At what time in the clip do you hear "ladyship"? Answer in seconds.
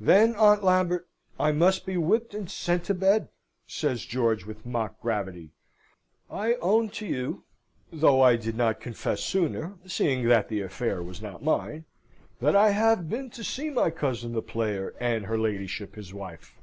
15.38-15.94